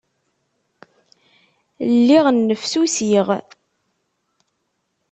Lliɣ 1.95 2.25
nnefsusiɣ. 2.31 3.27